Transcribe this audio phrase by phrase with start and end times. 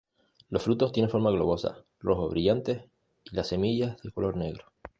[0.49, 2.89] Los frutos tienen forma globosa, son rojo brillantes
[3.23, 4.73] y las semillas de color negro.